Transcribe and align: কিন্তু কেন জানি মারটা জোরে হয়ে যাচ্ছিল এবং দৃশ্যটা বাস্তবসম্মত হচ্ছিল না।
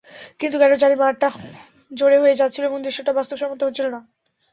কিন্তু 0.39 0.55
কেন 0.57 0.71
জানি 0.81 0.95
মারটা 0.95 1.27
জোরে 1.91 2.17
হয়ে 2.19 2.39
যাচ্ছিল 2.39 2.63
এবং 2.65 2.79
দৃশ্যটা 2.81 3.11
বাস্তবসম্মত 3.13 3.59
হচ্ছিল 3.63 3.85
না। 3.87 3.99